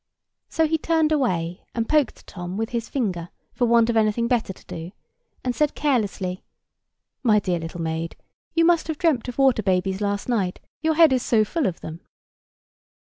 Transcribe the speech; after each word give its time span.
So 0.49 0.65
he 0.65 0.79
turned 0.79 1.11
away 1.11 1.63
and 1.75 1.87
poked 1.87 2.25
Tom 2.25 2.57
with 2.57 2.71
his 2.71 2.89
finger, 2.89 3.29
for 3.53 3.65
want 3.67 3.87
of 3.87 3.95
anything 3.95 4.27
better 4.27 4.51
to 4.51 4.65
do; 4.65 4.93
and 5.43 5.53
said 5.55 5.75
carelessly, 5.75 6.43
"My 7.21 7.37
dear 7.37 7.59
little 7.59 7.81
maid, 7.81 8.15
you 8.55 8.65
must 8.65 8.87
have 8.87 8.97
dreamt 8.97 9.27
of 9.27 9.37
water 9.37 9.61
babies 9.61 10.01
last 10.01 10.27
night, 10.27 10.59
your 10.81 10.95
head 10.95 11.13
is 11.13 11.21
so 11.21 11.45
full 11.45 11.67
of 11.67 11.81
them." 11.81 12.01